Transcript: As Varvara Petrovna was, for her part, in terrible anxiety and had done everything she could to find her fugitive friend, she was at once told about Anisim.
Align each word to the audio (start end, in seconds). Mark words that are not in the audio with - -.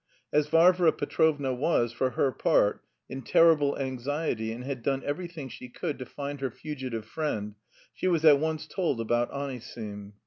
As 0.33 0.47
Varvara 0.47 0.93
Petrovna 0.93 1.53
was, 1.53 1.91
for 1.91 2.09
her 2.17 2.31
part, 2.31 2.81
in 3.07 3.21
terrible 3.21 3.77
anxiety 3.77 4.51
and 4.51 4.63
had 4.63 4.81
done 4.81 5.03
everything 5.05 5.47
she 5.47 5.69
could 5.69 5.99
to 5.99 6.07
find 6.07 6.41
her 6.41 6.49
fugitive 6.49 7.05
friend, 7.05 7.53
she 7.93 8.07
was 8.07 8.25
at 8.25 8.39
once 8.39 8.65
told 8.65 8.99
about 8.99 9.31
Anisim. 9.31 10.13